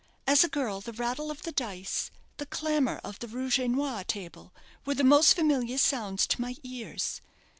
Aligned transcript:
As 0.25 0.43
a 0.43 0.49
girl 0.49 0.81
the 0.81 0.93
rattle 0.93 1.29
of 1.29 1.43
the 1.43 1.51
dice, 1.51 2.09
the 2.37 2.47
clamour 2.47 2.99
of 3.03 3.19
the 3.19 3.27
rouge 3.27 3.59
et 3.59 3.67
noir 3.69 4.03
table 4.03 4.51
were 4.83 4.95
the 4.95 5.03
most 5.03 5.35
familiar 5.35 5.77
sounds 5.77 6.25
to 6.25 6.41
my 6.41 6.55
ears. 6.63 7.21